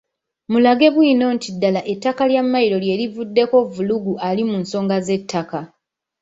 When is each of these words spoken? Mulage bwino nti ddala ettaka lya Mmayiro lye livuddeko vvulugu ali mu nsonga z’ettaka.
Mulage 0.51 0.87
bwino 0.95 1.25
nti 1.35 1.49
ddala 1.55 1.81
ettaka 1.93 2.23
lya 2.29 2.41
Mmayiro 2.45 2.77
lye 2.83 2.95
livuddeko 3.01 3.57
vvulugu 3.65 4.13
ali 4.27 4.43
mu 4.49 4.55
nsonga 4.63 4.97
z’ettaka. 5.05 5.59